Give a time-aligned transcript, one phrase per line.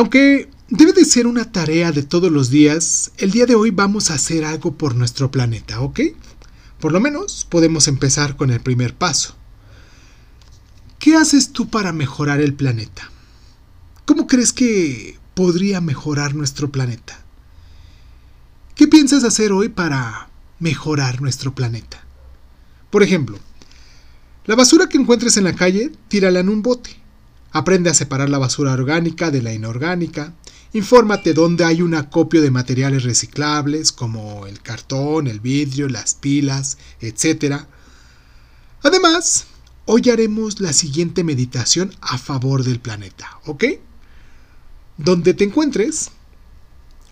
[0.00, 4.10] Aunque debe de ser una tarea de todos los días, el día de hoy vamos
[4.10, 6.00] a hacer algo por nuestro planeta, ¿ok?
[6.80, 9.36] Por lo menos podemos empezar con el primer paso.
[10.98, 13.10] ¿Qué haces tú para mejorar el planeta?
[14.06, 17.22] ¿Cómo crees que podría mejorar nuestro planeta?
[18.76, 22.02] ¿Qué piensas hacer hoy para mejorar nuestro planeta?
[22.88, 23.38] Por ejemplo,
[24.46, 26.96] la basura que encuentres en la calle, tírala en un bote.
[27.52, 30.34] Aprende a separar la basura orgánica de la inorgánica.
[30.72, 36.78] Infórmate dónde hay un acopio de materiales reciclables como el cartón, el vidrio, las pilas,
[37.00, 37.64] etc.
[38.82, 39.46] Además,
[39.86, 43.64] hoy haremos la siguiente meditación a favor del planeta, ¿ok?
[44.96, 46.10] Donde te encuentres,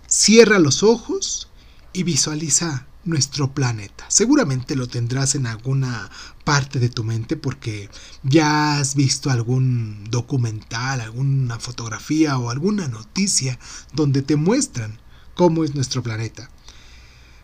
[0.06, 1.48] cierra los ojos
[1.92, 4.04] y visualiza nuestro planeta.
[4.08, 6.10] Seguramente lo tendrás en alguna
[6.44, 7.88] parte de tu mente porque
[8.22, 13.58] ya has visto algún documental, alguna fotografía o alguna noticia
[13.94, 14.98] donde te muestran
[15.34, 16.50] cómo es nuestro planeta.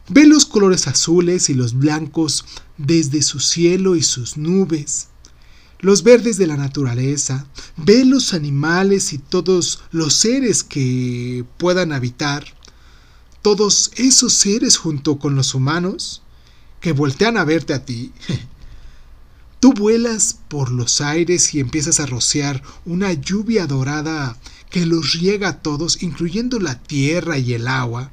[0.09, 2.45] Ve los colores azules y los blancos
[2.77, 5.09] desde su cielo y sus nubes,
[5.81, 12.45] los verdes de la naturaleza, ve los animales y todos los seres que puedan habitar,
[13.45, 16.23] todos esos seres junto con los humanos
[16.81, 18.11] que voltean a verte a ti.
[19.61, 24.39] Tú vuelas por los aires y empiezas a rociar una lluvia dorada
[24.71, 28.11] que los riega a todos, incluyendo la tierra y el agua.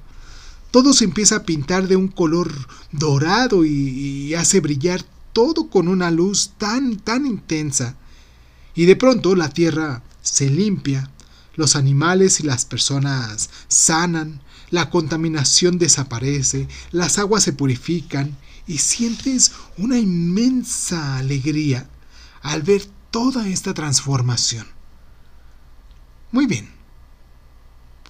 [0.70, 2.52] Todo se empieza a pintar de un color
[2.92, 7.96] dorado y, hace brillar todo con una luz tan, tan intensa.
[8.76, 11.10] Y de pronto la tierra se limpia,
[11.56, 19.52] los animales y las personas sanan, la contaminación desaparece, las aguas se purifican y sientes
[19.78, 21.90] una inmensa alegría
[22.42, 24.66] al ver toda esta transformación.
[26.32, 26.70] Muy bien.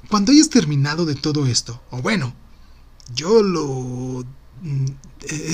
[0.10, 2.34] Cuando hayas terminado de todo esto, o bueno,
[3.14, 4.24] yo lo
[4.62, 4.86] mm,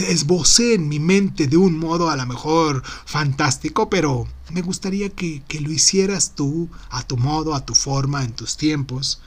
[0.10, 5.44] esbocé en mi mente de un modo a lo mejor fantástico, pero me gustaría que,
[5.48, 9.22] que, lo hicieras tú, a tu modo, a tu forma, en tus tiempos.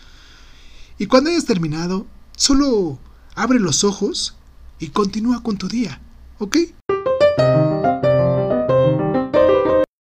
[1.01, 2.07] Y cuando hayas terminado,
[2.37, 2.99] solo
[3.35, 4.35] abre los ojos
[4.79, 5.99] y continúa con tu día,
[6.39, 6.57] ¿ok?